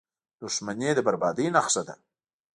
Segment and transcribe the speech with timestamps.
[0.41, 1.95] •دښمني د بربادۍ نښه ده.